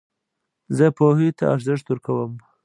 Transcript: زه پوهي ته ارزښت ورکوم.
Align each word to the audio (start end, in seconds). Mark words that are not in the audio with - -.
زه 0.77 0.85
پوهي 0.97 1.29
ته 1.37 1.43
ارزښت 1.55 1.85
ورکوم. 1.87 2.33